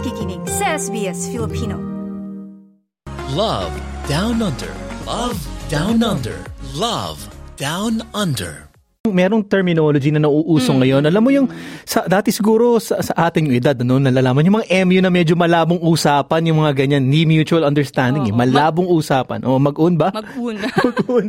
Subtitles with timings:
[0.00, 1.76] nakikinig sa SBS Filipino.
[3.36, 3.68] Love
[4.08, 4.72] Down Under.
[5.04, 5.36] Love
[5.68, 6.40] Down Under.
[6.72, 7.28] Love
[7.60, 8.64] Down Under.
[9.08, 11.04] merong terminology na nauuso ngayon.
[11.04, 11.48] Alam mo yung
[11.84, 15.80] sa dati siguro sa, sa ating edad ano nalalaman yung mga MU na medyo malabong
[15.84, 19.40] usapan yung mga ganyan, ni mutual understanding, eh, malabong usapan.
[19.44, 20.12] O mag-un ba?
[20.12, 20.56] Mag-un.
[20.88, 21.26] Mag-un.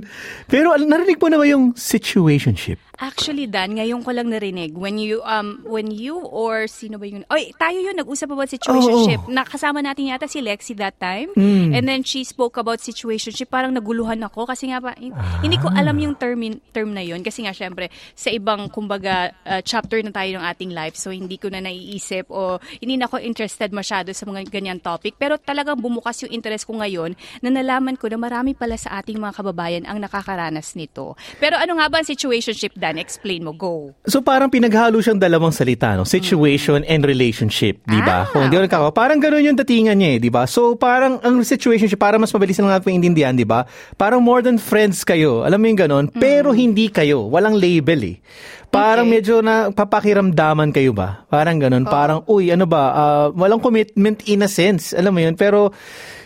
[0.52, 2.91] Pero narinig mo na ba yung situationship?
[3.02, 4.78] Actually, Dan, ngayon ko lang narinig.
[4.78, 7.26] When you, um, when you or sino ba yun?
[7.34, 9.26] Oy, tayo yun, nag-usap about situationship.
[9.26, 11.34] Nakasama natin yata si Lexi that time.
[11.74, 13.50] And then she spoke about situationship.
[13.50, 17.26] Parang naguluhan ako kasi nga pa, hin- hindi ko alam yung term, term na yun.
[17.26, 20.94] Kasi nga, syempre, sa ibang, kumbaga, uh, chapter na tayo ng ating life.
[20.94, 25.18] So, hindi ko na naiisip o hindi na ako interested masyado sa mga ganyan topic.
[25.18, 29.18] Pero talagang bumukas yung interest ko ngayon na nalaman ko na marami pala sa ating
[29.18, 31.18] mga kababayan ang nakakaranas nito.
[31.42, 32.91] Pero ano nga ba ang situationship, Dan?
[32.98, 33.54] Explain mo.
[33.54, 33.94] Go.
[34.04, 36.04] So parang pinaghalo siyang dalawang salita, no?
[36.04, 38.24] Situation and relationship, di ba?
[38.24, 40.48] Ah, Kung hindi ko nagkakawa, parang gano'n yung datingan niya, eh, di ba?
[40.48, 43.68] So parang ang situationship, para mas mabilis lang natin maintindihan, di ba?
[43.96, 45.44] Parang more than friends kayo.
[45.44, 46.06] Alam mo yung gano'n?
[46.12, 47.28] Pero hindi kayo.
[47.28, 48.18] Walang label eh.
[48.72, 49.16] Parang Okay.
[49.20, 51.28] medyo na papakiramdaman kayo ba?
[51.28, 51.84] Parang gano'n.
[51.84, 52.84] Parang, uy, ano ba?
[52.92, 54.96] ah, walang commitment in a sense.
[54.96, 55.36] Alam mo yun?
[55.36, 55.76] Pero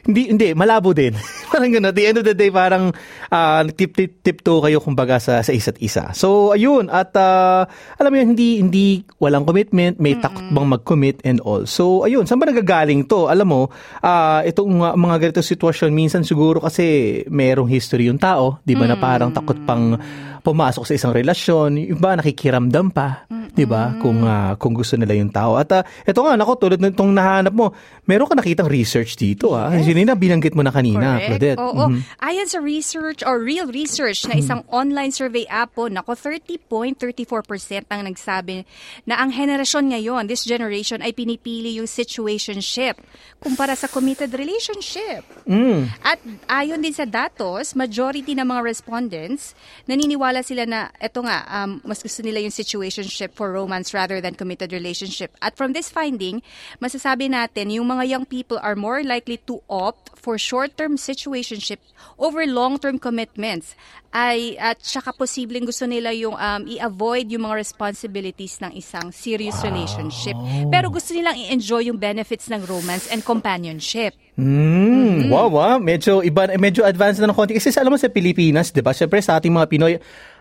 [0.05, 1.17] hindi, hindi, malabo din.
[1.51, 1.89] parang gano'n.
[1.89, 2.93] At the end of the day, parang
[3.33, 6.13] ah, tip, tip, tiptoe kayo kumbaga sa, sa isa't isa.
[6.13, 6.93] So, ayun.
[6.93, 7.65] At ah,
[7.97, 8.85] alam mo yun, hindi, hindi
[9.17, 11.65] walang commitment, may takot bang mag-commit and all.
[11.65, 12.29] So, ayun.
[12.29, 13.25] Saan ba nagagaling to?
[13.25, 13.61] Alam mo,
[14.05, 18.85] ah, itong mga, mga ganito sitwasyon, minsan siguro kasi merong history yung tao, di ba,
[18.85, 19.97] na parang takot pang
[20.45, 23.25] pumasok sa isang relasyon, yung iba nakikiramdam pa,
[23.55, 23.95] 'di ba?
[24.03, 25.55] Kung ah, kung gusto nila yung tao.
[25.55, 27.71] At ah, ito nga nako tulad ng itong nahanap mo,
[28.03, 29.71] meron ka nakitang research dito ah.
[29.71, 29.87] Yes.
[30.05, 31.27] na binanggit mo na kanina, Correct.
[31.31, 31.59] Claudette.
[31.63, 31.85] Oo.
[31.89, 31.99] Mhm.
[32.19, 38.01] Ayon sa research or real research na isang online survey app po, nako 30.34% ang
[38.05, 38.67] nagsabi
[39.07, 42.99] na ang henerasyon ngayon, this generation, ay pinipili yung situationship
[43.45, 45.21] kumpara sa committed relationship.
[45.45, 45.85] Mm.
[46.01, 46.17] At
[46.49, 49.53] ayon din sa datos, majority ng mga respondents,
[49.85, 54.35] naniniwala sila na eto nga, um, mas gusto nila yung situationship for romance rather than
[54.35, 55.35] committed relationship.
[55.41, 56.41] At from this finding,
[56.81, 61.77] masasabi natin yung mga young people are more likely to opt for short-term situationship
[62.17, 63.77] over long-term commitments.
[64.09, 69.61] Ay at saka posibleng gusto nila yung um, i-avoid yung mga responsibilities ng isang serious
[69.61, 70.33] relationship.
[70.73, 74.17] Pero gusto nilang i-enjoy yung benefits ng romance and companionship.
[74.35, 75.77] Mm, wow, wow.
[75.79, 77.55] Medyo iba, medyo advanced na ng konti.
[77.55, 78.91] Kasi sa- alam mo sa Pilipinas, 'di ba?
[78.91, 79.93] Syempre sa ating mga Pinoy,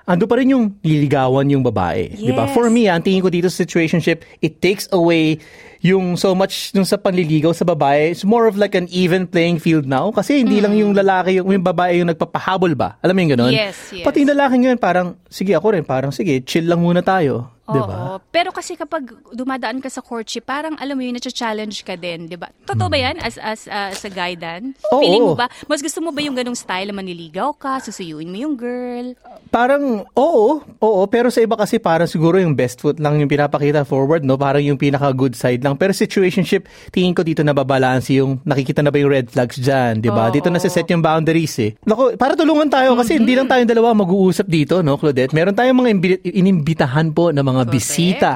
[0.06, 2.47] ando pa rin yung liligawan yung babae, 'di ba?
[2.50, 2.55] Yes.
[2.55, 5.39] For me, ah, ang tingin ko dito sa situationship, it takes away
[5.84, 8.17] yung so much yung sa panliligaw sa babae.
[8.17, 11.53] It's more of like an even playing field now kasi hindi lang yung lalaki yung,
[11.53, 12.97] yung babae yung nagpapahabol ba.
[13.05, 13.53] Alam mo yung ganun?
[13.53, 14.00] Yes, yes.
[14.00, 18.20] Pati yung lalaki ngayon parang sige ako rin, parang sige, chill lang muna tayo, Oo.
[18.28, 22.36] Pero kasi kapag dumadaan ka sa courtship, parang alam mo yun, na-challenge ka din, di
[22.36, 22.52] ba?
[22.69, 24.76] Totoo ba yan as, as, uh, as a guy, Dan?
[24.92, 25.00] Oo.
[25.00, 25.48] Feeling mo ba?
[25.64, 29.16] Mas gusto mo ba yung ganong style na maniligaw ka, susuyuin mo yung girl?
[29.48, 33.88] Parang, oo, oo, pero sa iba kasi parang siguro yung best foot lang yung pinapakita
[33.88, 34.36] forward, no?
[34.36, 35.81] Parang yung pinaka-good side lang.
[35.81, 40.12] Pero situationship, tingin ko dito nababalanse yung, nakikita na ba yung red flags dyan, di
[40.12, 40.28] ba?
[40.28, 40.34] Oo.
[40.34, 41.70] Dito na set yung boundaries eh.
[41.86, 45.31] Naku, para tulungan tayo kasi hindi lang tayong dalawa mag-uusap dito, no, Claudette?
[45.31, 47.70] Meron tayong mga imbi- inimbitahan po na mga Correct.
[47.70, 48.32] bisita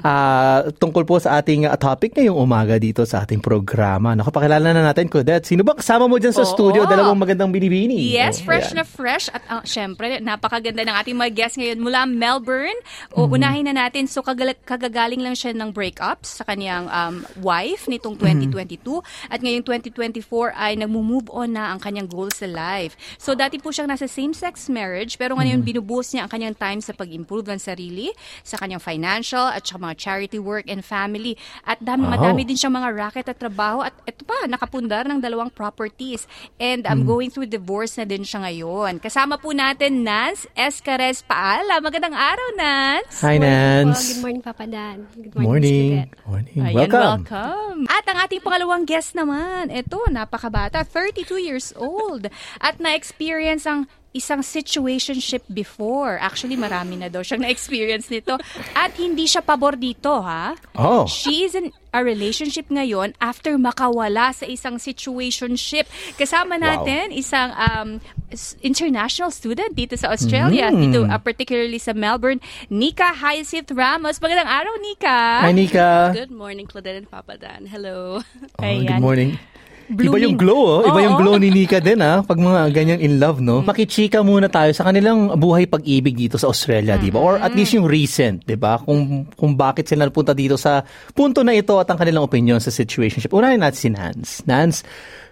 [0.00, 4.12] ah, tungkol po sa ating ah, topic ngayong umaga dito sa ating programa.
[4.12, 5.44] Naku, pakilala na natin, Claudette.
[5.44, 6.50] Sino ba kasama mo dyan sa Oo.
[6.50, 6.84] studio?
[6.84, 8.10] Dalawang magandang binibini.
[8.10, 8.76] Yes, Oh, fresh ayan.
[8.76, 9.26] na fresh.
[9.28, 12.78] At uh, syempre, napakaganda ng ating mga guests ngayon mula Melbourne.
[13.10, 13.36] O, Mm-hmm.
[13.36, 14.04] unahin na natin.
[14.04, 18.50] So, kagal- kagagaling lang siya ng breakups sa kanyang um, wife nitong Mm-hmm.
[18.50, 19.00] 2022.
[19.28, 20.24] At ngayong 2024
[20.54, 22.92] ay nag-move on na ang kanyang goals sa life.
[23.16, 25.66] So, dati po siyang nasa same-sex marriage, pero ngayon Mm-hmm.
[25.70, 28.10] binubuhos niya ang kanyang time sa pag-improve ng sarili,
[28.42, 31.38] sa kanyang financial at saka mga charity work and family.
[31.62, 32.18] At dami, Wow.
[32.18, 33.86] madami din siyang mga racket at trabaho.
[33.86, 36.26] At ito pa, nakapundar ng dalawang properties.
[36.58, 37.08] And I'm Hmm.
[37.08, 38.98] going through divorce na din siya ngayon.
[38.98, 41.78] Kasama po natin Nance Escares Paala.
[41.78, 43.22] Magandang araw, Nance!
[43.22, 43.94] Hi, Nance.
[43.94, 44.06] Po.
[44.10, 44.96] Good morning, Papa Dan.
[45.14, 45.46] Good Morning.
[45.46, 45.94] morning.
[46.26, 46.62] Morning.
[46.66, 47.22] Ayan, welcome.
[47.22, 47.80] welcome.
[47.86, 52.26] At ang ating pangalawang guest naman, ito, napakabata, 32 years old.
[52.58, 53.86] At na-experience ang
[54.18, 56.18] isang situationship before.
[56.18, 58.34] Actually, marami na daw siyang na-experience nito.
[58.74, 60.58] At hindi siya pabor dito, ha?
[60.74, 61.06] Oh.
[61.06, 65.88] She is in a relationship ngayon after makawala sa isang situationship.
[66.14, 67.88] Kasama natin isang um,
[68.28, 70.80] s- international student dito sa Australia, Mm.
[70.82, 74.18] dito uh, particularly sa Melbourne, Nika Hyacinth Ramos.
[74.18, 75.18] Magandang araw, Nika!
[75.48, 76.12] Hi, Nika.
[76.12, 77.64] Good morning, Claudette and Papa Dan.
[77.64, 78.20] Hello.
[78.60, 79.40] Oh, good morning.
[79.88, 80.38] Iba yung blooming.
[80.38, 80.80] glow, oh.
[80.84, 81.20] Iba yung Oo.
[81.24, 82.20] glow ni Nika din, ah.
[82.20, 83.64] Pag mga ganyan in love, no?
[83.64, 87.16] Makichika muna tayo sa kanilang buhay pag-ibig dito sa Australia, di ba?
[87.16, 88.76] Or at least yung recent, di ba?
[88.76, 90.84] Kung, kung bakit sila napunta dito sa
[91.16, 93.32] punto na ito at ang kanilang opinion sa situationship.
[93.32, 94.32] Unahin natin si Nance.
[94.44, 94.84] Nance,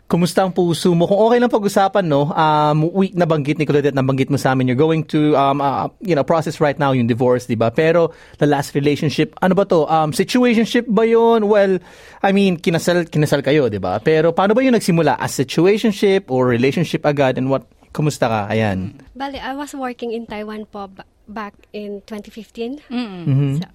[0.07, 1.11] Kumusta ang puso mo?
[1.11, 2.31] Kung okay lang pag-usapan, no?
[2.31, 6.15] Um, we, nabanggit ni Claudette, nabanggit mo sa amin, you're going to, um, uh, you
[6.15, 7.75] know, process right now yung divorce, di ba?
[7.75, 9.83] Pero, the last relationship, ano ba to?
[9.91, 11.51] Um, situationship ba yun?
[11.51, 11.83] Well,
[12.23, 13.99] I mean, kinasal, kinasal kayo, di ba?
[13.99, 15.19] Pero, paano ba yung nagsimula?
[15.19, 17.35] As situationship or relationship agad?
[17.35, 18.41] And what, kumusta ka?
[18.47, 19.03] Ayan.
[19.19, 22.79] Bali, I was working in Taiwan po ba- back in 2015.
[22.95, 23.59] Mm-hmm.
[23.59, 23.67] So,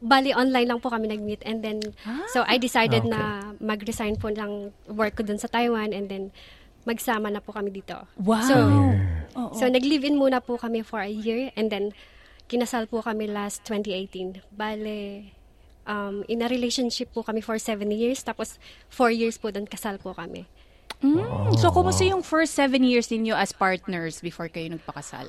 [0.00, 1.42] bali, online lang po kami nag-meet.
[1.44, 1.78] And then,
[2.32, 3.12] so I decided Ah, okay.
[3.12, 3.20] na
[3.60, 5.92] mag-resign po ng work ko dun sa Taiwan.
[5.92, 6.24] And then,
[6.86, 8.06] magsama na po kami dito.
[8.16, 8.46] Wow.
[8.46, 8.54] So,
[9.34, 9.52] Oo.
[9.58, 11.50] so nag-live-in muna po kami for a year.
[11.58, 11.90] And then,
[12.46, 14.40] kinasal po kami last 2018.
[14.54, 15.34] Bale,
[15.84, 18.22] um, in a relationship po kami for seven years.
[18.22, 20.46] Tapos, four years po dun kasal po kami.
[21.02, 21.58] Mm.
[21.58, 25.28] So, kumusta yung first seven years ninyo as partners before kayo nagpakasal?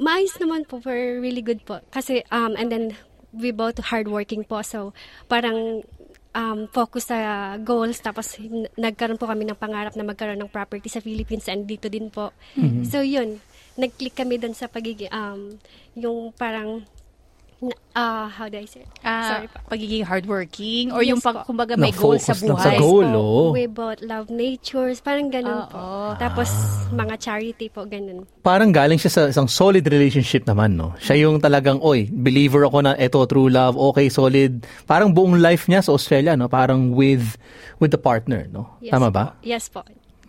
[0.00, 0.80] Maayos naman po.
[0.82, 1.82] We're really good po.
[1.92, 2.84] Kasi, um, and then,
[3.34, 4.62] we both hardworking po.
[4.62, 4.94] So,
[5.26, 5.82] parang
[6.34, 7.18] um, focus sa
[7.58, 7.98] goals.
[7.98, 11.86] Tapos, n- nagkaroon po kami ng pangarap na magkaroon ng property sa Philippines and dito
[11.90, 12.34] din po.
[12.86, 13.38] So, yun.
[13.74, 15.58] Nag-click kami dun sa pagiging, um,
[15.98, 16.86] yung parang,
[17.92, 18.90] ah, how do I say it?
[19.00, 19.58] Ah, Sorry po.
[19.68, 21.52] pagiging hardworking or Yes yung pag, po.
[21.52, 22.58] kumbaga may goal sa buhay.
[22.58, 23.06] sa goal.
[23.06, 23.20] po.
[23.20, 23.48] oh.
[23.52, 24.98] We both love natures.
[24.98, 25.78] Parang ganun po.
[25.78, 26.16] Oo.
[26.16, 26.48] Tapos,
[26.90, 28.26] mga charity po, ganun.
[28.40, 30.92] Parang galing siya sa isang solid relationship naman, no?
[30.98, 34.66] Siya yung talagang, oy, believer ako na eto, true love, okay, solid.
[34.84, 36.50] Parang buong life niya sa Australia, no?
[36.50, 37.38] Parang with
[37.78, 38.74] with the partner, no?
[38.80, 39.14] Yes Tama po.
[39.14, 39.24] ba?
[39.44, 39.80] Yes po.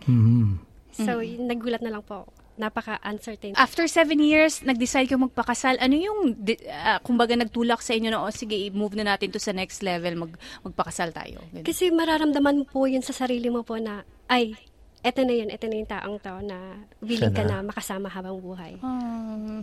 [0.06, 0.62] Mhm.
[0.96, 2.24] So, nagulat na lang po.
[2.24, 2.45] ako.
[2.56, 3.52] Napaka-uncertain.
[3.56, 5.76] After seven years, nag-decide kayo magpakasal.
[5.76, 9.36] Ano yung, di- ah, kumbaga, nagtulak sa inyo na, oh, sige, move na natin to
[9.36, 10.32] sa next level, mag,
[10.64, 11.44] magpakasal tayo.
[11.52, 11.68] Ganun.
[11.68, 14.56] Kasi mararamdaman mo po yun sa sarili mo po na, ay,
[15.06, 17.62] eto na yun, eto na yung taong to na willing ka na.
[17.62, 18.74] makasama habang buhay.
[18.82, 19.62] Hmm.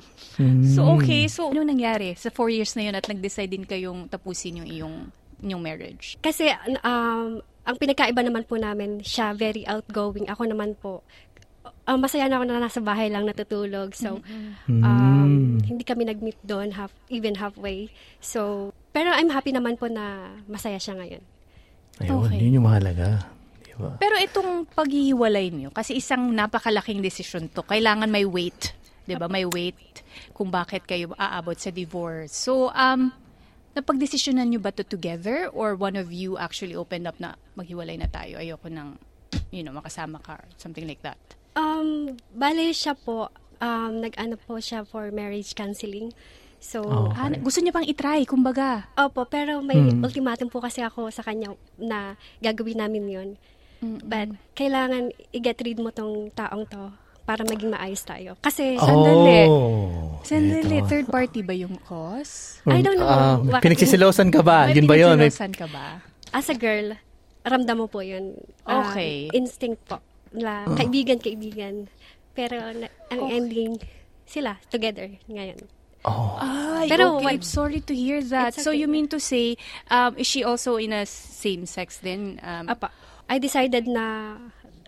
[0.64, 1.28] So, okay.
[1.28, 4.96] So, ano nangyari sa four years na yun at nag-decide din kayong tapusin yung iyong,
[5.44, 6.16] yung marriage?
[6.24, 6.48] Kasi,
[6.86, 10.28] um, ang pinagkaiba naman po namin, siya very outgoing.
[10.32, 11.04] Ako naman po,
[11.64, 13.96] uh, masaya na ako na nasa bahay lang natutulog.
[13.96, 14.20] So,
[14.68, 17.92] um, hindi kami nag-meet doon, half, even halfway.
[18.20, 21.24] So, pero I'm happy naman po na masaya siya ngayon.
[22.02, 22.40] Ayun, Okay.
[22.42, 23.26] yun yung mahalaga.
[23.64, 23.98] Diba?
[23.98, 28.74] Pero itong paghihiwalay niyo, kasi isang napakalaking desisyon to, kailangan may weight.
[29.04, 30.00] 'di ba May weight
[30.32, 32.32] kung bakit kayo aabot sa divorce.
[32.32, 33.12] So, um,
[33.76, 38.08] napagdesisyonan niyo ba to together or one of you actually opened up na maghiwalay na
[38.08, 38.96] tayo, ayoko nang,
[39.52, 41.20] you know, makasama ka or something like that?
[41.54, 41.88] Um,
[42.32, 46.10] bale siya po, um, nag-ano po siya for marriage counseling.
[46.58, 47.12] So, Oh.
[47.12, 48.88] Ah, gusto niya pang itry, kumbaga.
[48.96, 53.30] Opo, pero may ultimatum po kasi ako sa kanya na gagawin namin yon.
[54.00, 56.88] But, kailangan i-get rid mo tong taong to
[57.24, 58.40] para maging maayos tayo.
[58.40, 59.44] Kasi, Sandali.
[59.46, 60.24] Oh.
[60.24, 60.88] Sandali, eto.
[60.88, 62.64] third party ba yung cause?
[62.64, 63.06] I don't know.
[63.06, 64.68] Ah, Bakit- pinagsisilosan ka ba?
[64.68, 65.16] May yun ba yun?
[65.16, 66.00] May, pinagsilosan ka ba?
[66.32, 66.96] as a girl,
[67.44, 68.40] ramdam mo po yun.
[68.64, 69.28] Ah, Okay.
[69.32, 70.00] instinct po.
[70.34, 71.88] Na kaibigan, kaibigan.
[72.34, 73.78] Pero, na, ang ending,
[74.26, 75.62] sila, together, ngayon.
[76.04, 76.36] oh.
[76.42, 77.24] Ay, Pero okay.
[77.24, 78.58] what- I'm sorry to hear that.
[78.58, 78.82] It's So okay.
[78.82, 79.56] you mean to say,
[79.88, 82.42] um, is she also in a same sex then?
[82.42, 82.90] Um, Apa,
[83.30, 84.36] I decided na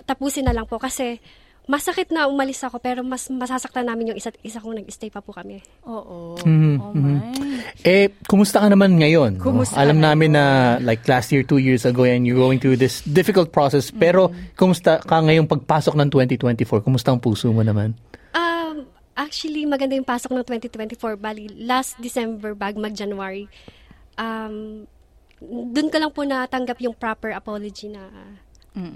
[0.03, 1.21] tapusin na lang po kasi
[1.65, 5.33] masakit na umalis ako pero mas masasaktan namin yung isa't isa kung nag-stay pa po
[5.33, 5.61] kami.
[5.83, 6.37] Oo.
[6.39, 7.33] Mhm, Oh my.
[7.81, 9.37] Eh, kumusta ka naman ngayon?
[9.37, 9.43] no?
[9.43, 10.45] Kumusta Alam ka namin na
[10.79, 13.89] like last year, two years ago, and you're going through this difficult process.
[13.89, 16.81] Pero, kumusta ka ngayong pagpasok ng 2024?
[16.81, 17.97] Kumusta ang puso mo naman?
[18.31, 21.17] Um, actually, maganda yung pasok ng 2024.
[21.17, 23.49] Bali, last December bag mag-January.
[24.15, 24.85] Um,
[25.41, 28.05] dun ko lang po natanggap yung proper apology na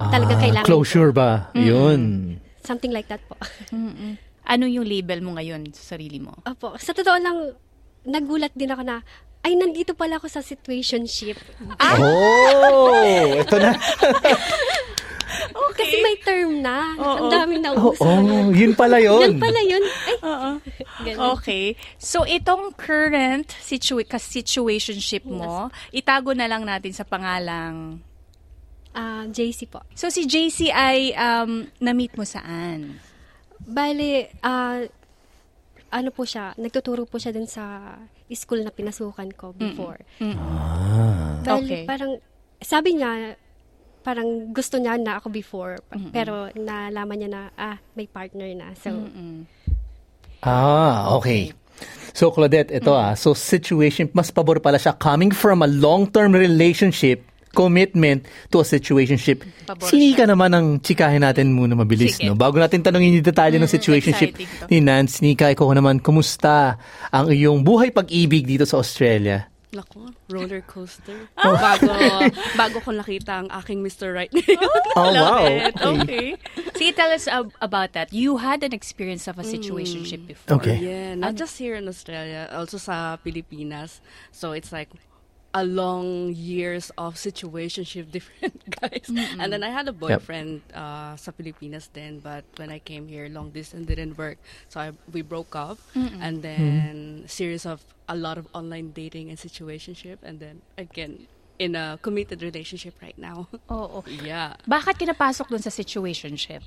[0.09, 0.67] talaga Ah, kailangan.
[0.67, 1.49] Closure ba?
[1.53, 2.35] Yun.
[2.69, 3.33] Something like that po.
[3.73, 4.21] Mm-mm.
[4.45, 6.37] Ano yung label mo ngayon sa sarili mo?
[6.45, 6.77] Opo.
[6.77, 7.53] Sa totoo lang,
[8.05, 9.01] nagulat din ako na,
[9.41, 11.37] ay, nandito pala ako sa situationship.
[11.97, 12.93] Oh!
[13.41, 13.73] Ito na.
[15.79, 16.91] Kasi may term na.
[16.99, 18.03] Ang daming Oh, nauuso.
[18.03, 19.21] oh, yun pala yun.
[19.23, 19.83] Yan pala yun.
[20.19, 21.15] Ay.
[21.15, 21.65] Okay.
[21.95, 28.03] So, itong current situa- situationship mo, itago na lang natin sa pangalang...
[28.99, 29.79] Ah, JC po.
[29.95, 32.99] So, si JC ay um, na-meet mo saan?
[33.63, 34.83] Bale, ah,
[35.89, 37.95] ano po siya, nagtuturo po siya dun sa
[38.29, 40.03] school na pinasukan ko before.
[40.19, 41.39] Ah.
[41.39, 41.83] Bale, Okay.
[41.87, 42.19] parang,
[42.59, 43.39] sabi niya,
[44.03, 45.79] parang gusto niya na ako before,
[46.11, 48.75] pero nalaman niya na, ah, may partner na.
[48.75, 48.91] So,
[50.39, 51.51] Ah, okay.
[52.11, 53.15] So, Claudette, ito ah.
[53.15, 59.45] So, situation, mas pabor pala siya coming from a long-term relationship commitment to a situationship.
[59.65, 62.29] Pabor Si Nika naman ang chikahin natin muna mabilis, Sige.
[62.29, 62.37] no?
[62.37, 64.37] Bago natin tanongin yung detalye ng situationship
[64.69, 66.77] ni Nance, Nika, ikaw naman, kumusta
[67.09, 69.49] ang iyong buhay pag-ibig dito sa Australia?
[69.69, 71.29] Nako, roller coaster.
[71.37, 71.93] bago
[72.57, 74.09] bago ko nakita ang aking Mr.
[74.09, 74.65] Right ngayon.
[74.97, 75.45] Oh, wow.
[75.45, 75.77] It.
[75.77, 76.27] Okay.
[76.73, 78.09] Sige, tell us ab- about that.
[78.09, 80.57] You had an experience of a situationship before.
[80.57, 80.81] Okay.
[80.81, 84.01] Yeah, not just here in Australia, also sa Pilipinas.
[84.33, 84.89] So it's like
[85.53, 89.09] a long years of situationship different guys.
[89.39, 93.27] And then I had a boyfriend uh, sa Pilipinas then, but when I came here,
[93.29, 94.37] long distance didn't work.
[94.69, 95.79] So I, we broke up.
[96.21, 100.17] And then series of a lot of online dating and situationship.
[100.21, 101.27] And then again,
[101.59, 103.47] in a committed relationship right now.
[103.71, 104.01] Oo.
[104.23, 104.55] yeah.
[104.65, 106.63] Bakit kinapasok dun sa situationship?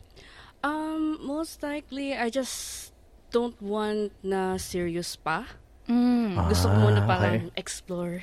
[0.62, 2.92] Um, most likely, I just
[3.32, 5.48] don't want na serious pa.
[5.90, 6.38] Mm.
[6.46, 8.22] Gusto ko muna Ah, parang explore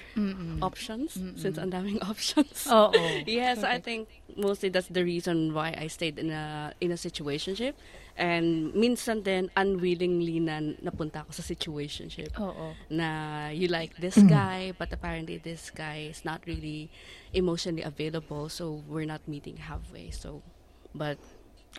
[0.64, 2.64] options since ang daming options.
[2.72, 2.96] Oo.
[3.28, 7.76] yes, I think mostly that's the reason why I stayed in a in a situationship.
[8.20, 12.36] And minsan din unwillingly na napunta ako sa situationship.
[12.40, 12.76] Oo.
[12.92, 16.92] Na you like this guy, but apparently this guy is not really
[17.32, 20.12] emotionally available, so we're not meeting halfway.
[20.12, 20.44] So,
[20.92, 21.16] but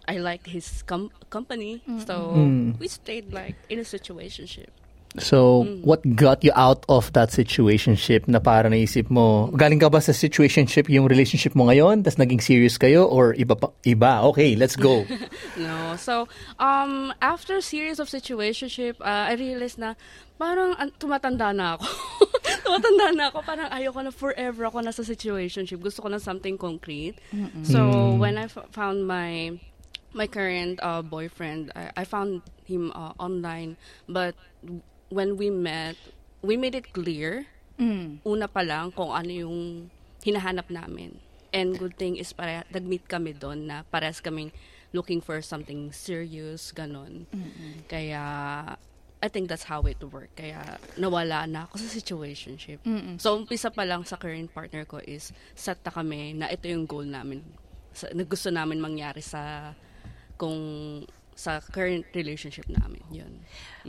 [0.08, 2.32] I liked his com- company, so
[2.80, 4.72] we stayed like in a situationship.
[5.18, 9.98] So, what got you out of that situationship na para naisip mo, galing ka ba
[9.98, 14.22] sa situationship yung relationship mo ngayon, tas naging serious kayo, or iba pa, iba?
[14.30, 15.02] Okay, let's go.
[15.58, 15.98] No.
[15.98, 16.30] So,
[16.62, 19.98] um, after series of situationship, uh, I realized na
[20.38, 21.90] parang an- tumatanda na ako.
[22.64, 23.38] tumatanda na ako.
[23.42, 25.82] Parang ayoko na forever ako nasa situationship.
[25.82, 27.18] Gusto ko na something concrete.
[27.66, 29.58] So, when I f- found my
[30.14, 33.74] my current uh, boyfriend, I, I found him uh, online.
[34.08, 34.38] But
[35.10, 35.98] when we met,
[36.40, 37.44] we made it clear,
[38.24, 39.58] una pa lang, kung ano yung
[40.24, 41.18] hinahanap namin.
[41.50, 44.54] And good thing is, para, nag-meet kami doon na pares kaming
[44.94, 47.26] looking for something serious, ganon.
[47.90, 48.22] Kaya,
[49.20, 50.38] I think that's how it worked.
[50.38, 52.78] Kaya, nawala na ako sa situationship.
[53.18, 56.86] So, umpisa pa lang sa current partner ko is, set na kami na ito yung
[56.86, 57.42] goal namin.
[57.92, 59.74] Sa, na gusto namin mangyari sa,
[60.38, 60.56] kung,
[61.34, 63.00] sa current relationship namin.
[63.08, 63.32] Yun.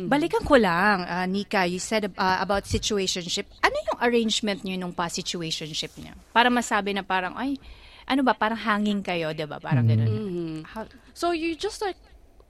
[0.07, 3.43] Balikan ko lang, ah, Nika, you said ah, about situationship.
[3.59, 6.15] Ano yung arrangement niyo nung pa-situationship niya?
[6.31, 7.59] Para masabi na parang, ay,
[8.07, 9.59] ano ba, parang hanging kayo, di ba?
[9.59, 10.63] Parang ganun.
[10.63, 11.99] How- So, you just like,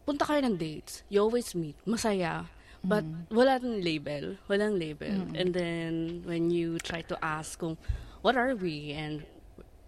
[0.06, 1.02] punta kayo ng dates.
[1.10, 1.78] You always meet.
[1.86, 2.46] Masaya.
[2.82, 4.42] But wala nang label.
[4.50, 5.30] Walang label.
[5.38, 7.78] And then, when you try to ask kung,
[8.26, 8.94] what are we?
[8.94, 9.22] And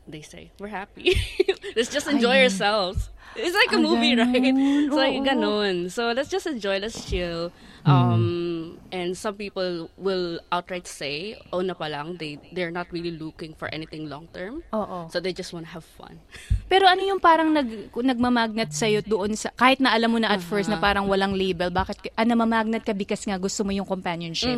[0.06, 1.18] they say, we're happy.
[1.78, 3.10] let's just enjoy ourselves.
[3.36, 4.30] It's like a movie, right?
[4.36, 5.90] It's like ganun.
[5.90, 6.80] So, let's just enjoy.
[6.80, 7.52] Let's chill.
[7.84, 13.12] Um, and some people will outright say, oh na pa lang, they, they're not really
[13.12, 14.64] looking for anything long-term.
[14.72, 15.12] Oo.
[15.12, 16.20] So, they just want to have fun.
[16.72, 20.40] Pero ano yung parang nag, nagmamagnet sa'yo doon sa, kahit na alam mo na at
[20.40, 24.56] first na parang walang label, bakit, ah, namamagnet ka because nga gusto mo yung companionship?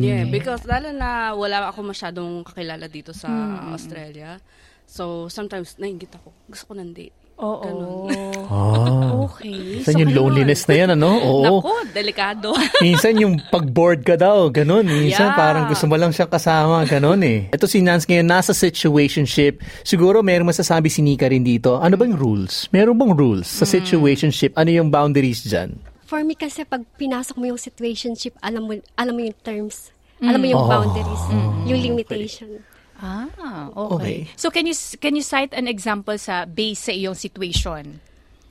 [0.00, 3.28] Yeah, because lalo na wala ako masyadong kakilala dito sa
[3.76, 4.40] Australia.
[4.88, 6.32] So, sometimes, nainggit ako.
[6.48, 7.12] Gusto ko ng date.
[7.38, 7.62] Oo.
[7.62, 8.08] Ganun.
[8.48, 9.12] Ah.
[9.28, 9.84] Okay.
[9.84, 11.20] Minsan yung loneliness na yan, ano?
[11.20, 11.60] Oo.
[11.60, 12.56] Naku, delikado.
[12.80, 14.88] Minsan yung pag-bored ka daw, ganun.
[14.88, 15.36] Minsan Yeah.
[15.36, 17.52] parang gusto mo lang siyang kasama, ganun eh.
[17.52, 19.60] Ito si Nance ngayon, nasa situationship.
[19.84, 21.76] Siguro mayroong masasabi si Nika rin dito.
[21.76, 22.72] Ano bang rules?
[22.72, 24.56] Meron bang rules sa situationship?
[24.56, 25.76] Ano yung boundaries dyan?
[26.08, 29.92] For me kasi pag pinasok mo yung situationship, alam mo alam mo yung terms.
[30.24, 31.22] Alam mo yung boundaries,
[31.68, 32.64] yung limitation.
[32.98, 33.94] Ah, Okay.
[33.94, 34.16] okay.
[34.34, 38.02] So can you can you cite an example sa base sa iyong situation?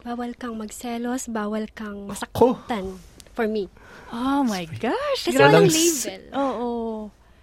[0.02, 2.96] Bawal kang magselos, bawal kang masaktan.
[3.36, 3.68] For me.
[4.10, 5.28] Oh my gosh.
[5.28, 5.52] Kasi grabe.
[5.52, 6.22] walang label.
[6.34, 6.70] Oo.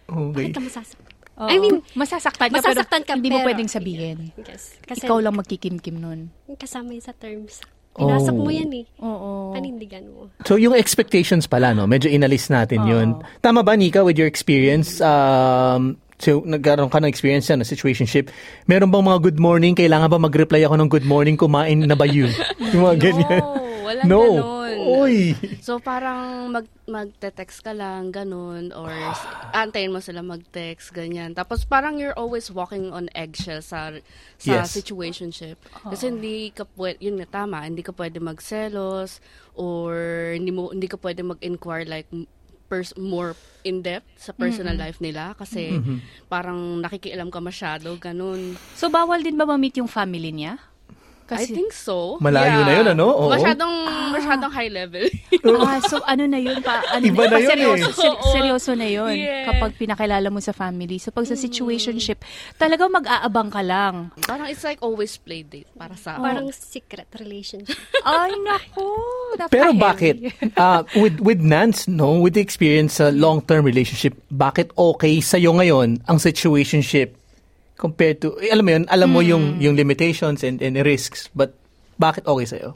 [0.05, 0.49] Okay.
[0.49, 1.13] Bakit ka masasaktan?
[1.35, 1.51] Oo.
[1.51, 4.19] I mean, masasaktan ka, masasaktan pero ka, hindi mo pwedeng sabihin.
[4.41, 4.79] Yes.
[4.81, 6.33] Kasi Ikaw lang magkikimkim nun.
[6.57, 7.61] kasama yun sa terms.
[7.95, 8.55] Pinasok mo Oh.
[8.55, 8.87] yan eh.
[8.99, 9.31] Oo.
[9.55, 10.27] Panindigan mo.
[10.43, 11.87] So yung expectations pala, no?
[11.87, 13.23] Medyo inalis natin yun.
[13.39, 14.99] Tama ba, Nika, with your experience?
[14.99, 18.33] Um, so, nagkaroon ka ng experience yan, na situationship.
[18.65, 19.77] Meron bang mga good morning?
[19.77, 21.37] Kailangan ba mag-reply ako ng good morning?
[21.37, 22.33] Kumain na ba yun?
[22.73, 23.41] Yung mga ganyan.
[23.45, 24.21] No, walang no.
[24.25, 24.63] ganun.
[24.85, 25.33] Uy.
[25.61, 28.93] So, parang mag, magte-text ka lang, ganun, or
[29.57, 31.33] antayin mo sila mag-text, ganyan.
[31.33, 33.93] Tapos parang you're always walking on eggshell sa,
[34.37, 34.73] sa Yes.
[34.73, 35.57] situationship.
[35.89, 39.21] Kasi hindi ka pwede, yun nga tama, hindi ka pwede magselos,
[39.57, 39.97] or
[40.37, 42.09] hindi, mo, hindi ka pwede mag-inquire like,
[42.75, 45.79] pers- more in-depth sa personal life nila kasi
[46.27, 48.59] parang nakikialam ka masyado, ganun.
[48.75, 50.59] So bawal din ba ma-meet yung family niya?
[51.33, 52.21] I think so.
[52.21, 53.07] Malayo na yun, ano?
[53.09, 53.33] Oo.
[53.33, 53.75] Masyadong,
[54.13, 55.09] masyadong high level.
[55.65, 56.85] ah, so ano na yun pa?
[56.93, 57.97] Ano, Iba na yun seryoso, eh.
[57.97, 59.49] ser- seryoso na yun Yeah.
[59.49, 61.01] kapag pinakilala mo sa family.
[61.01, 62.21] So pag sa situationship,
[62.61, 64.13] talagang mag-aabang ka lang.
[64.29, 67.79] Parang it's like always play date para sa Parang secret relationship.
[68.05, 68.85] Ay, naku.
[69.49, 70.21] Pero bakit?
[70.61, 76.05] Uh, with with Nance, no, with the experience sa long-term relationship, bakit okay sa ngayon
[76.05, 77.17] ang situationship
[77.77, 81.55] compared to eh, alam mo yun, alam mo yung yung limitations and and risks, but
[81.99, 82.75] bakit okay sa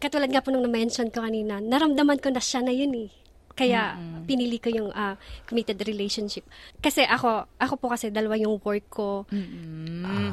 [0.00, 3.10] Katulad nga po nung na-mention ko kanina, naramdaman ko na siya na yun eh.
[3.52, 3.92] Kaya
[4.24, 6.48] pinili ko yung ah, committed relationship.
[6.80, 9.28] Kasi ako, ako po kasi dalawa yung work ko.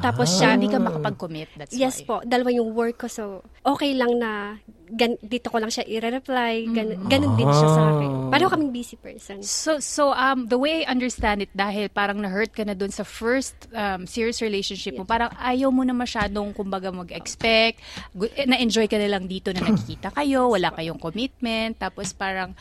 [0.00, 1.52] Tapos So, siya, hindi ka makapag-commit.
[1.60, 2.06] That's Yes why.
[2.08, 3.06] po, dalawa yung work ko.
[3.12, 4.56] So, okay lang na
[4.90, 6.68] gan- dito ko lang siya i-reply.
[6.70, 8.10] Gan- ganun din siya sa akin.
[8.28, 9.40] Pareho kaming busy person.
[9.40, 13.04] So, so um, the way I understand it, dahil parang na-hurt ka na dun sa
[13.04, 17.80] first um, serious relationship mo, parang ayaw mo na masyadong, kumbaga, mag-expect,
[18.36, 22.52] eh, na-enjoy ka na lang dito na nakikita kayo, wala kayong commitment, tapos parang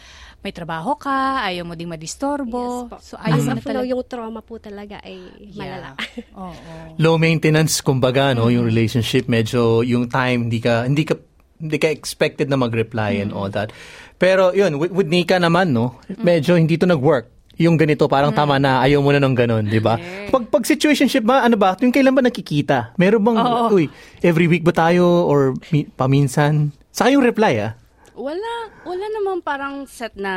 [0.46, 2.88] may trabaho ka, ayaw mo ding madistorbo.
[2.88, 2.98] Yes po.
[3.02, 3.90] So, ayaw As mo na of now, talaga.
[3.90, 5.18] yung trauma po talaga ay
[5.58, 5.90] malala.
[5.98, 6.38] Yeah.
[6.46, 6.74] Oo.
[7.02, 11.16] Low maintenance kumbaga no, yung relationship medyo yung time hindi ka hindi ka
[11.58, 13.74] hindi ka expected na mag-reply and all that.
[14.18, 17.30] Pero yun, with, with Nika naman no, medyo hindi to nag-work.
[17.58, 19.98] Yung ganito parang tama na ayaw mo na ng ganun, 'di ba?
[20.30, 21.74] Pag pag situationship ba ano ba?
[21.82, 22.94] Yung kailan ba nakikita?
[23.02, 23.38] Meron bang
[23.74, 23.90] uy,
[24.22, 26.70] every week ba tayo or mi- paminsan?
[26.94, 27.74] Sa yung reply ah.
[28.18, 30.34] Wala, wala namang parang set na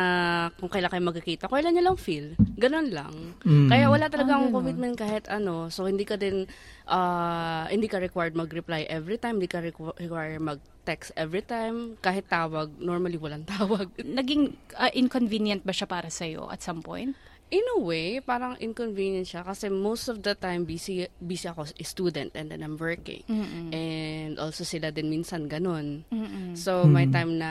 [0.60, 1.48] kung kailan kayo magkikita.
[1.48, 2.36] Kailan nyo lang feel.
[2.60, 3.40] Ganon lang.
[3.40, 5.72] Kaya wala talagang commitment kahit ano.
[5.72, 6.44] So, hindi ka din,
[6.84, 9.40] ah, hindi ka required mag-reply every time.
[9.40, 11.96] Hindi ka requ- required mag-text every time.
[12.04, 13.88] Kahit tawag, normally walang tawag.
[13.96, 17.16] Naging uh, inconvenient ba siya para sa'yo at some point?
[17.50, 21.74] In a way, parang inconvenient siya kasi most of the time busy busy ako as
[21.74, 23.26] a student and then I'm working.
[23.74, 26.06] And also sila din minsan ganun.
[26.54, 27.50] So may time na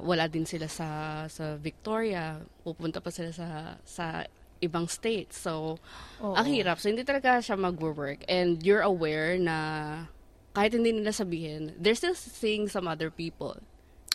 [0.00, 0.88] wala din sila sa
[1.28, 4.24] sa Victoria, pupunta pa sila sa sa
[4.64, 5.36] ibang states.
[5.36, 5.76] So
[6.24, 6.80] ang hirap.
[6.80, 9.56] So hindi talaga siya mag-work and you're aware na
[10.56, 13.60] kahit hindi nila sabihin, they're still seeing some other people.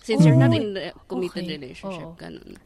[0.02, 1.54] Since you're not in a committed Okay.
[1.60, 2.18] relationship, Oo.
[2.18, 2.58] ganun.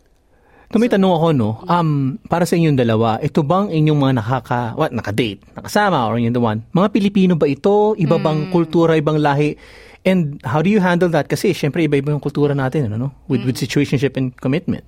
[0.73, 1.61] So, may tanong ako, no?
[1.69, 6.33] Um, para sa inyong dalawa, ito bang inyong mga nakaka, what, nakadate, nakasama, or yung
[6.33, 6.65] the one?
[6.73, 7.93] Mga Pilipino ba ito?
[7.93, 9.53] Iba bang kultura, ibang lahi?
[10.01, 11.29] And how do you handle that?
[11.29, 13.09] Kasi, syempre, iba-iba yung kultura natin, ano, no?
[13.29, 14.81] With, with situationship and commitment.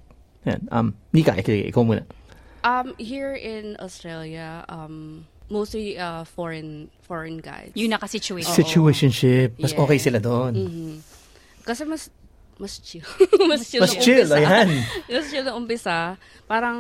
[0.50, 0.66] Yan.
[0.74, 2.02] Um, Nika, ikaw, ikaw muna.
[2.66, 7.70] Um, here in Australia, um, mostly uh, foreign foreign guys.
[7.78, 8.50] Yung naka-situation.
[8.50, 9.62] Situationship.
[9.62, 9.86] Mas Yeah.
[9.86, 10.54] okay sila doon.
[10.58, 10.94] Mhm.
[11.62, 12.10] Kasi mas
[12.56, 13.04] mas chill.
[13.52, 13.82] mas chill.
[13.84, 14.36] Mas chill, umpisa.
[14.40, 14.70] ayan.
[15.12, 16.16] mas chill nung umpisa.
[16.48, 16.78] Parang,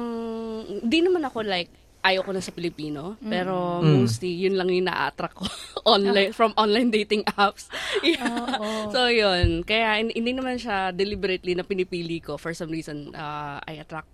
[0.81, 1.67] di naman ako like,
[2.05, 3.17] ayoko na sa Pilipino.
[3.19, 5.45] Pero mostly, yun lang yung na-attract ko
[5.93, 7.65] online, from online dating apps.
[8.05, 8.61] Yeah.
[8.93, 9.65] So, yun.
[9.65, 12.37] Kaya, hin- hindi naman siya deliberately na pinipili ko.
[12.37, 14.07] For some reason, uh, I attract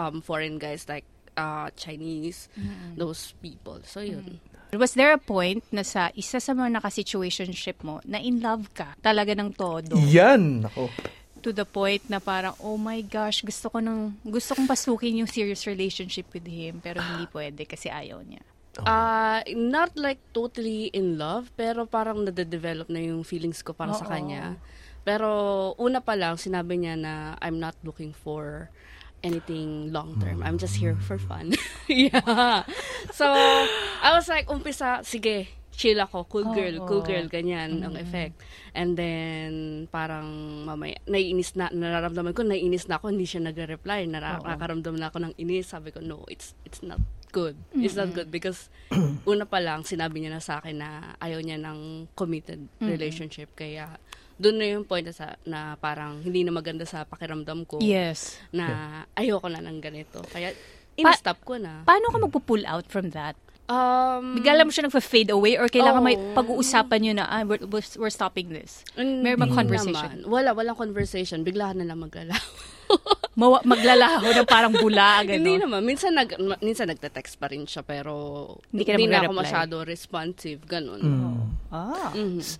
[0.00, 1.04] um, foreign guys like
[1.36, 2.48] uh, Chinese,
[2.96, 3.78] those people.
[3.84, 4.40] So, yun.
[4.72, 8.96] Was there a point na sa isa sa mga naka-situationship mo na in love ka
[9.04, 10.00] talaga ng todo?
[10.08, 10.64] Yan.
[10.64, 10.88] Ako.
[11.44, 15.28] To the point na parang, oh my gosh, gusto ko nang, gusto kong pasukin yung
[15.28, 18.40] serious relationship with him pero hindi pwede kasi ayaw niya.
[18.80, 24.08] Uh, not like totally in love, pero parang nade-develop na yung feelings ko para sa
[24.08, 24.56] kanya.
[25.04, 28.72] Pero una pa lang, sinabi niya na I'm not looking for
[29.22, 30.42] anything long term.
[30.42, 31.54] I'm just here for fun.
[31.88, 32.62] yeah.
[33.14, 33.26] So,
[34.02, 38.36] I was like, umpisa, sige, chill ako, cool girl, cool girl, ganyan ang effect.
[38.76, 39.52] And then,
[39.88, 45.08] parang mamaya, naiinis na, nararamdaman ko, naiinis na ako, hindi siya nagre-reply, Nara- nakakaramdam na
[45.08, 45.72] ako ng inis.
[45.72, 47.00] Sabi ko, no, it's it's not
[47.32, 47.56] good.
[47.72, 48.68] It's not good because
[49.30, 53.56] una pa lang, sinabi niya na sa akin na ayaw niya ng committed relationship.
[53.56, 53.96] Kaya,
[54.42, 58.42] doon na yung point na, sa, na parang hindi na maganda sa pakiramdam ko Yes.
[58.50, 58.66] na
[59.14, 60.18] ayoko na ng ganito.
[60.26, 60.50] Kaya,
[60.98, 61.86] in-stop ko na.
[61.86, 63.38] Paano ka magpo-pull out from that?
[63.72, 66.06] Um, Bigla lang mo siya nagfa-fade away or kailangan Oo.
[66.06, 67.64] may pag-uusapan nyo na, ah, we're,
[67.96, 68.84] we're, stopping this?
[69.00, 70.16] Meron bang hindi conversation?
[70.20, 70.28] naman.
[70.28, 71.40] Wala, walang conversation.
[71.40, 72.44] Bigla na lang maglalaho.
[73.40, 75.40] Mawa- maglalaho ng parang bula, gano'n.
[75.40, 75.80] Hindi naman.
[75.80, 78.12] Minsan, nag, minsan nagte-text pa rin siya, pero
[78.68, 80.60] Hindi ka na hindi na ako masyado responsive.
[80.68, 81.00] Ganun.
[81.72, 82.12] Ah.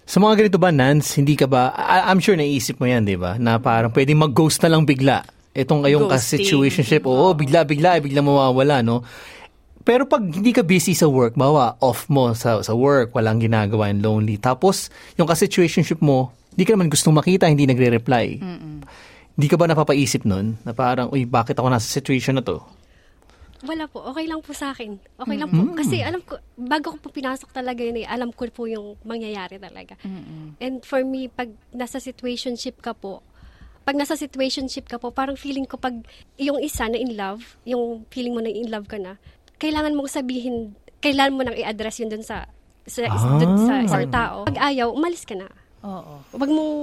[0.08, 3.20] Sa mga ganito ba, Nance, hindi ka ba, I- I'm sure naisip mo yan, di
[3.20, 3.36] ba?
[3.36, 5.28] Na parang pwedeng mag-ghost na lang bigla.
[5.52, 6.08] Itong Ghosting.
[6.08, 9.04] ka-situationship, oo, bigla-bigla, bigla mawawala, no?
[9.82, 13.90] Pero pag hindi ka busy sa work, bawa, off mo sa, sa work, walang ginagawa
[13.90, 14.38] and lonely.
[14.38, 18.26] Tapos, yung ka-situationship mo, hindi ka naman gustong makita, hindi nagre-reply.
[19.32, 20.60] Hindi ka ba napapaisip nun?
[20.62, 22.60] Na parang, uy, bakit ako nasa situation na to?
[23.62, 24.02] Wala po.
[24.10, 24.98] Okay lang po sa akin.
[25.22, 25.62] Okay lang po.
[25.78, 29.62] Kasi alam ko, bago ko po pinasok talaga yun eh, alam ko po yung mangyayari
[29.62, 29.94] talaga.
[30.58, 33.22] And for me, pag nasa situationship ka po,
[33.82, 35.94] pag nasa situationship ka po, parang feeling ko pag
[36.38, 39.18] yung isa na in love, yung feeling mo na in love ka na,
[39.62, 42.50] kailangan mong sabihin, kailangan mo nang i-address yun dun sa
[42.82, 43.06] sa,
[43.38, 44.42] dun sa isang tao.
[44.42, 45.46] Pag ayaw, umalis ka na.
[45.86, 46.18] Oo.
[46.34, 46.74] Huwag mong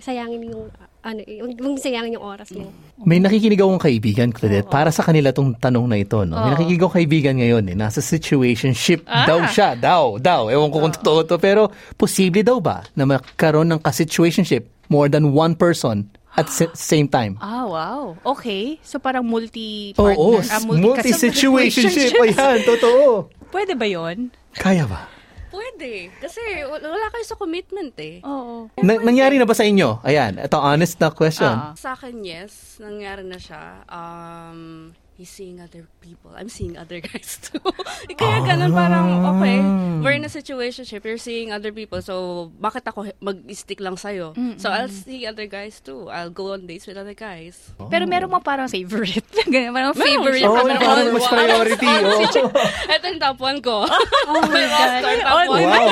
[0.00, 2.72] sayangin yung ano, huwag mong sayangin yung oras mo.
[3.02, 6.22] May nakikinig akong kaibigan, Claudette, para sa kanila tong tanong na ito.
[6.22, 6.38] No?
[6.40, 9.74] May nakikinig akong kaibigan ngayon, eh, nasa situationship daw siya.
[9.74, 10.48] Daw, daw.
[10.48, 11.36] Ewan ko kung totoo to.
[11.42, 11.68] Pero,
[11.98, 17.36] posible daw ba na magkaroon ng ka-situationship more than one person at sa- same time?
[17.38, 18.16] Ah, wow.
[18.36, 18.80] Okay.
[18.80, 20.16] So parang multi-partner.
[20.16, 22.16] Oo, ah, multi-situationship.
[22.16, 23.28] Ayan, totoo.
[23.54, 24.32] Pwede ba yon?
[24.56, 25.08] Kaya ba?
[25.52, 26.08] Pwede.
[26.16, 28.24] Kasi wala kayo sa commitment eh.
[28.24, 28.72] Oo.
[28.80, 30.00] Na- nangyari na ba sa inyo?
[30.00, 31.52] Ayan, ito honest na question.
[31.52, 31.76] Ah.
[31.76, 32.80] Sa akin, yes.
[32.80, 33.84] Nangyari na siya.
[33.84, 36.32] Um, he's seeing other people.
[36.34, 37.60] I'm seeing other guys too.
[38.18, 39.58] Kaya ganun parang, okay,
[40.00, 41.04] we're in a situationship.
[41.04, 42.00] You're seeing other people.
[42.00, 44.32] So, bakit ako mag-stick lang sa'yo?
[44.58, 46.08] So, I'll see other guys too.
[46.08, 47.70] I'll go on dates with other guys.
[47.88, 49.22] Pero meron mo parang favorite.
[49.46, 50.42] Ganyan, parang favorite.
[50.42, 51.34] Oo, parang parang mas one.
[51.36, 51.86] priority.
[51.86, 52.48] oo.
[52.88, 53.84] Ito yung top one ko.
[53.84, 55.02] Oh my God.
[55.02, 55.64] roster, top Oh, one.
[55.68, 55.88] Wow.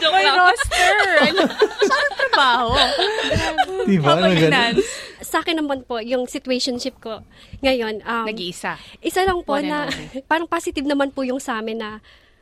[0.00, 0.36] Joke lang.
[0.38, 0.94] roster.
[1.84, 2.68] Sarap trabaho.
[3.88, 4.12] Diba?
[5.20, 7.22] Sa akin naman po, yung situationship ko
[7.60, 8.72] ngayon, um, Nag-iisa.
[9.00, 9.86] Isa lang po One na
[10.30, 11.90] parang positive naman po yung sa amin na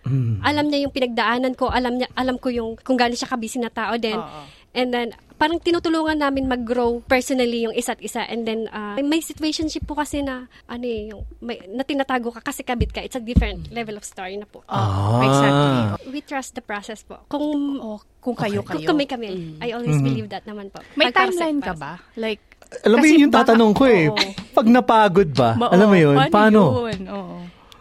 [0.08, 0.40] Mm.
[0.40, 3.68] alam niya yung pinagdaanan ko, alam niya alam ko yung kung gaano siya kabisi na
[3.68, 4.16] tao din.
[4.16, 4.40] Oo.
[4.72, 9.84] And then parang tinutulungan namin mag-grow personally yung isa't isa and then uh, may situationship
[9.84, 13.02] po kasi na ano eh, yung may, na tinatago ka kasi kabit ka.
[13.02, 14.62] It's a different level of story na po.
[14.66, 15.18] Ah.
[15.20, 15.82] Exactly.
[16.08, 17.26] We trust the process po.
[17.26, 18.88] Kung Oh, kung kayo kung kayo.
[18.88, 19.28] kami kami,
[19.60, 20.78] I always believe that naman po.
[20.94, 22.00] May Pag timeline ka ba?
[22.14, 22.40] Like,
[22.84, 24.04] Alam mo kasi yun yung tatanong ko eh.
[24.06, 24.28] Oo.
[24.52, 25.56] Pag napagod ba?
[25.56, 26.16] Ma- alam mo yun?
[26.28, 26.84] Paano?
[26.84, 27.02] yun?
[27.08, 27.36] Oo.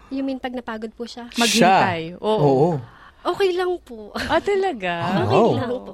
[0.07, 1.27] You mean pag napagod po siya?
[1.35, 2.15] Maghintay.
[2.15, 2.19] Siya.
[2.19, 2.39] Oo.
[2.39, 2.69] Oo.
[3.27, 4.15] Okay lang po.
[4.15, 4.93] Ah, talaga?
[5.27, 5.51] Okay Wow.
[5.53, 5.93] lang po.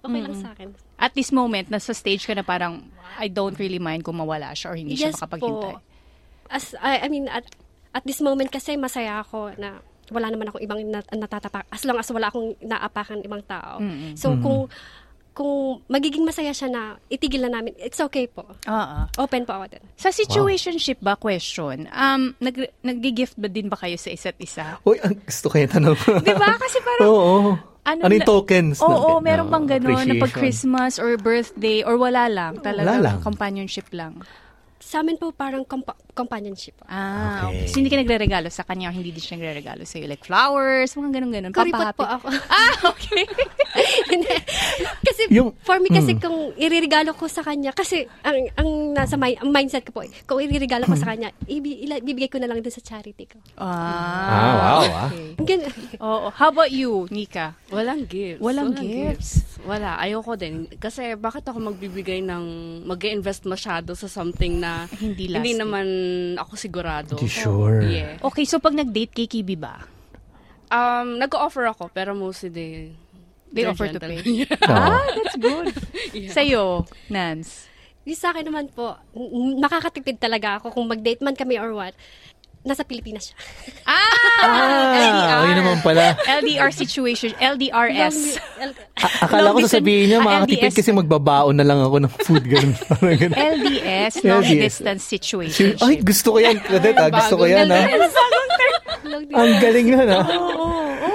[0.00, 0.68] Okay lang sa akin.
[0.96, 2.86] At this moment, nasa stage ka na parang,
[3.18, 5.74] I don't really mind kung mawala siya or hindi siya Yes makapaghintay.
[5.74, 5.82] po.
[6.46, 7.44] As, I, I mean, at,
[7.90, 11.66] at this moment kasi masaya ako na wala naman akong ibang nat- natatapak.
[11.68, 13.82] As long as wala akong naapakan ibang tao.
[14.14, 14.70] So, kung
[15.40, 15.56] kung
[15.88, 18.44] magiging masaya siya na itigil na namin, it's okay po.
[18.44, 18.98] Oo.
[19.16, 19.84] Open po ako dun.
[19.96, 22.52] Sa situationship ba question, um, nag,
[22.84, 24.76] nag-gift ba din ba kayo sa isa't isa?
[24.84, 25.96] Uy, ang gusto ko yung tanong.
[26.28, 26.60] Di ba?
[26.60, 27.32] Kasi parang, Oo.
[27.80, 28.76] ano, Ano yung na- tokens?
[28.78, 29.24] Oo, natin?
[29.24, 30.32] meron bang gano'n na pag.
[30.36, 32.60] Christmas or birthday or wala lang?
[32.60, 33.16] Talaga, Wala lang.
[33.24, 34.20] companionship lang.
[34.80, 36.72] Sa amin po parang compa- companionship.
[36.84, 37.62] Ah, Okay.
[37.62, 37.66] okay.
[37.68, 40.04] So, hindi ka nagre-regalo sa kanya, hindi din siya nagre-regalo sa'yo.
[40.04, 41.52] Like flowers, mga ganun-ganun.
[41.52, 42.26] Kuripot po ako.
[42.50, 43.24] Ah, okay.
[45.00, 46.20] Kasi Yung- for me kasi Hmm.
[46.20, 50.12] kung iririgalo ko sa kanya kasi ang ang nasa my, ang mindset ko po eh,
[50.24, 51.02] kung iririgalo ko Hmm.
[51.02, 53.38] sa kanya ibi, ila, bibigay ko na lang dun sa charity ko.
[53.56, 55.08] Ah, wow, ah.
[55.08, 55.28] okay.
[55.38, 55.68] Gan-
[56.00, 56.28] Oo.
[56.30, 57.54] How about you, Nika?
[57.68, 58.40] Walang gifts.
[58.40, 59.44] Walang gifts.
[59.62, 59.96] Wala.
[59.96, 60.64] Ayoko din.
[60.72, 62.44] Kasi bakit ako magbibigay ng,
[62.84, 65.58] mag invest masyado sa something na Hindi hindi lasting.
[65.58, 65.86] naman
[66.36, 67.14] ako sigurado.
[67.14, 67.84] Hindi sure.
[67.84, 68.16] Yeah.
[68.20, 69.84] Okay, so pag nag-date kay Kibi ba?
[70.70, 72.72] Um, nag-offer ako, pero mostly they,
[73.50, 74.22] They offer to gentle.
[74.22, 74.46] pay.
[74.46, 74.70] Oo.
[74.70, 75.66] Ah, that's good.
[76.36, 77.66] Sa'yo, Nance?
[78.06, 78.96] Yung sa akin naman po,
[79.58, 81.92] makakatipid talaga ako kung mag-date man kami or what.
[82.60, 83.36] Nasa Pilipinas siya.
[83.86, 86.12] Ah, yun naman pala.
[86.20, 88.36] LDR situation, LDRS.
[89.00, 90.76] A- akala ko sasabihin niya, ah, makakatipid LDS.
[90.76, 92.44] kasi magbabaon na lang ako ng food.
[92.44, 92.76] Ganun.
[93.56, 94.60] LDS, long LDS.
[94.76, 95.72] distance situation.
[95.80, 96.60] Ay, gusto ko yan.
[96.64, 97.08] Claudette, ah.
[97.08, 97.82] Gusto ko yan, ha?
[99.10, 100.20] Ang galing na, ha?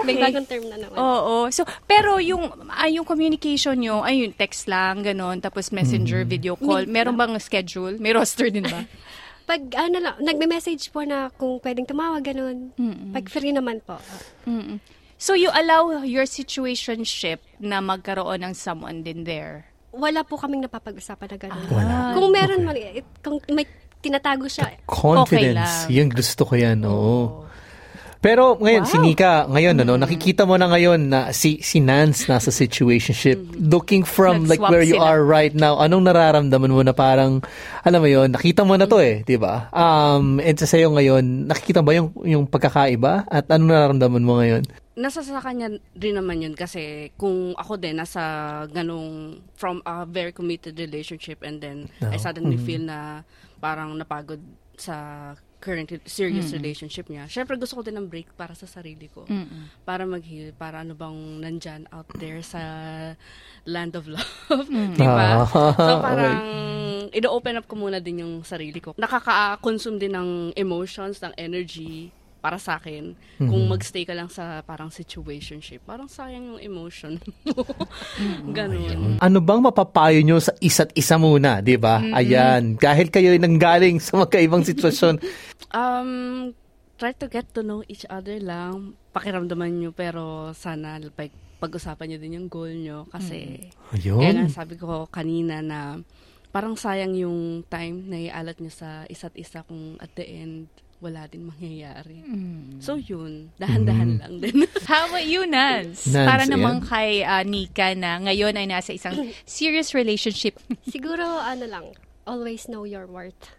[0.02, 0.98] May bagong term na naman.
[0.98, 1.50] Oo.
[1.50, 6.30] So, pero yung ay, yung communication nyo, ay yung text lang, ganun, tapos messenger, Mm-hmm.
[6.32, 7.98] video call, meron bang schedule?
[7.98, 8.82] May roster din ba?
[9.46, 12.74] Pag ano lang, nagme-message po na kung pwedeng tumawag, ganun.
[13.14, 14.02] Pag free naman po.
[14.50, 14.82] Mm-mm.
[15.16, 19.70] So, you allow your situationship na magkaroon ng someone din there?
[19.96, 21.68] Wala po kaming napapag-usapan na ganun.
[21.72, 21.96] Wala.
[22.18, 23.64] Kung meron man, it, kung may
[24.04, 25.32] tinatago siya, Confidence.
[25.32, 25.88] Okay lang.
[25.88, 27.45] yung gusto ko yan, oo.
[28.24, 32.50] Pero ngayon, si Nika, ngayon, ano, nakikita mo na ngayon na si, si Nance nasa
[32.50, 33.38] situationship.
[33.60, 35.08] Looking from like Nag-swap where you sila.
[35.16, 37.46] are right now, anong nararamdaman mo na parang,
[37.86, 39.70] alam mo yon nakita mo na to eh, di ba?
[39.72, 43.30] Um, and sa sa'yo ngayon, nakikita ba yung, yung pagkakaiba?
[43.30, 44.66] At anong nararamdaman mo ngayon?
[44.96, 50.32] Nasa sa kanya rin naman yun kasi kung ako din nasa ganong from a very
[50.32, 53.28] committed relationship and then I suddenly feel na
[53.60, 54.40] parang napagod
[54.80, 57.26] sa current re- serious relationship niya.
[57.26, 59.26] Syempre gusto ko din ng break para sa sarili ko.
[59.82, 62.62] Para mag-heal, para ano bang nandyan out there sa
[63.66, 64.30] land of love.
[64.94, 65.42] Di ba?
[65.42, 66.38] Ah, So parang
[67.10, 68.94] ino-open up ko muna din yung sarili ko.
[68.94, 72.14] Nakaka-consume din ng emotions, ng energy
[72.46, 73.18] para sa akin.
[73.42, 77.18] Kung magstay ka lang sa parang situationship, parang sayang yung emotion
[77.50, 77.66] mo.
[78.54, 79.18] Ganun.
[79.18, 82.06] Ano bang mapapayo nyo sa isa't isa muna, di ba?
[82.14, 82.78] Ayan.
[82.78, 85.18] Dahil kayo ay nanggaling sa magkaibang sitwasyon.
[85.74, 86.54] Um,
[87.02, 88.94] try to get to know each other lang.
[89.10, 93.10] Pakiramdaman nyo, pero sana like, pag-usapan nyo din yung goal nyo.
[93.10, 94.22] Kasi, Ayun.
[94.22, 95.98] kaya nga sabi ko kanina na
[96.54, 101.28] parang sayang yung time na ialat nyo sa isa't isa kung at the end, wala
[101.28, 102.24] din mangyayari.
[102.80, 104.64] So yun, dahan-dahan lang din.
[104.90, 106.08] How about you, Nance?
[106.08, 106.88] Nance, Para naman ayan.
[106.88, 110.56] kay ah, Nika na ngayon ay nasa isang serious relationship.
[110.88, 111.86] Siguro, ano lang,
[112.26, 113.55] always know your worth.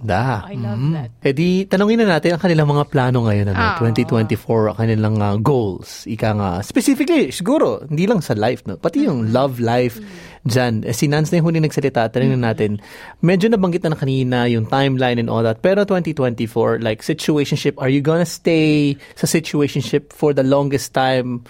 [0.00, 0.44] Da.
[0.48, 0.92] I love Mm.
[0.96, 1.10] that.
[1.36, 3.76] Di, tanongin na natin ang kanilang mga plano ngayon, ano, Ah.
[3.76, 6.08] 2024, ang kanilang ah, goals.
[6.08, 8.76] Ika nga, specifically, siguro, hindi lang sa life, no?
[8.80, 10.00] pati yung love life
[10.42, 10.84] dyan.
[10.88, 12.70] Eh, si Nance na yung huli nagsalita, tanongin natin,
[13.20, 17.92] medyo nabanggit na na kanina yung timeline and all that, pero 2024, like, situationship, are
[17.92, 21.44] you gonna stay sa situationship for the longest time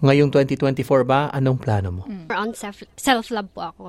[0.00, 1.30] ngayong 2024 ba?
[1.30, 2.02] Anong plano mo?
[2.04, 3.84] More on self, self-love po ako.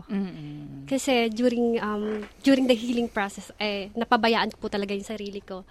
[0.86, 5.66] Kasi during um, during the healing process, eh, napabayaan ko po talaga yung sarili ko.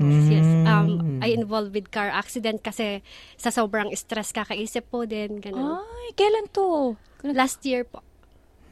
[0.00, 3.04] Yes, um, I involved with car accident kasi
[3.36, 5.44] sa sobrang stress kakaisip po din.
[5.44, 5.76] Ganun.
[5.76, 6.96] Ay, kailan to?
[7.20, 8.00] Last year po.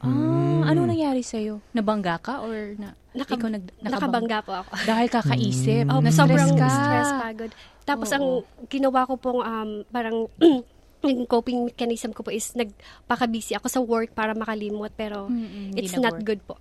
[0.00, 1.60] Ah, ano nangyari sa'yo?
[1.74, 4.72] Nabangga ka or na, Naka- ikaw nag, Nakabangga po ako.
[4.88, 5.84] Dahil kakaisip.
[5.90, 6.68] Oh, na-stress sobrang ka.
[6.70, 7.50] stress, pagod.
[7.84, 8.26] Tapos ang
[8.70, 10.30] ginawa ko pong um, parang
[11.26, 15.94] coping mechanism ko po is nagpaka-busy ako sa work para makalimot pero Mm-mm, hindi it's
[15.96, 16.26] not work.
[16.26, 16.58] good po.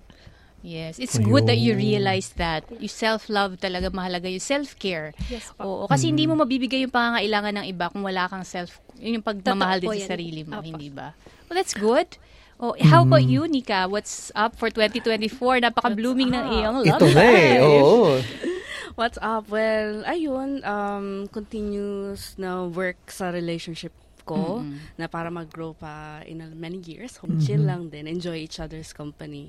[0.65, 2.65] Yes, it's good that you realize that.
[2.81, 5.13] You self-love talaga mahalaga yung self-care.
[5.29, 5.63] Yes po.
[5.63, 9.25] Oo, kasi hindi mo mabibigay yung pangangailangan ng iba kung wala kang self, yun yung
[9.25, 10.11] pagmamahal Totoo din sa yan.
[10.11, 10.65] sarili mo, Opo.
[10.65, 11.13] hindi ba?
[11.47, 12.17] Well, that's good.
[12.57, 13.85] Oh, how about you, Nika?
[13.85, 15.61] What's up for 2024?
[15.61, 17.61] Napaka-blooming ng iyong love Ito na eh, life.
[17.63, 18.17] oo.
[18.99, 19.45] What's up?
[19.47, 23.93] Well, ayun, um, continuous na work sa relationship
[24.27, 24.59] ko
[24.99, 27.15] na para mag-grow pa in a- many years.
[27.23, 28.03] Home chill lang din.
[28.05, 29.47] Enjoy each other's company.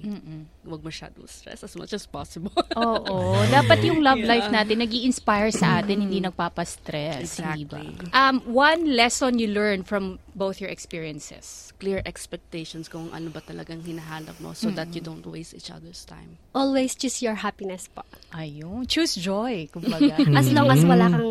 [0.62, 2.55] Huwag masyado stress as much as possible.
[2.79, 7.83] Oo, dapat yung love life natin nag inspire sa atin, hindi nagpapastress, hindi ba?
[7.83, 8.14] Exactly.
[8.14, 11.75] Um, one lesson you learned from both your experiences.
[11.79, 16.05] Clear expectations kung ano ba talagang hinahanap mo so that you don't waste each other's
[16.05, 16.38] time.
[16.55, 18.07] Always choose your happiness po.
[18.31, 20.14] Ayun, choose joy, kumbaga.
[20.38, 21.27] As long as wala kang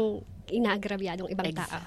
[0.52, 1.80] inaagrabyadong ibang tao.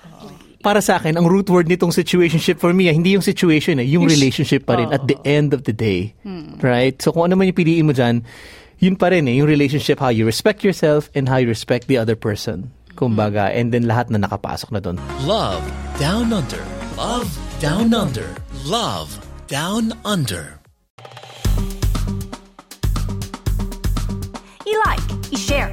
[0.61, 4.05] para sa akin, ang root word nitong situationship for me, hindi yung situation eh, yung
[4.05, 6.13] relationship pa rin at the end of the day.
[6.61, 7.01] Right?
[7.01, 8.23] So kung ano man yung piliin mo dyan,
[8.81, 11.97] yun pa rin eh, yung relationship, how you respect yourself and how you respect the
[11.97, 12.73] other person.
[12.97, 15.01] Kumbaga, and then lahat na nakapasok na doon.
[15.25, 15.65] Love
[15.97, 16.61] Down Under.
[17.01, 17.29] Love
[17.61, 18.29] Down Under.
[18.69, 19.09] Love
[19.49, 20.61] Down Under.
[24.69, 25.73] I-like, i-share,